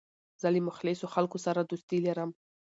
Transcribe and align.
زه 0.41 0.47
له 0.53 0.59
مخلصو 0.67 1.11
خلکو 1.15 1.37
سره 1.45 1.59
دوستي 1.61 1.97
لرم. 2.05 2.29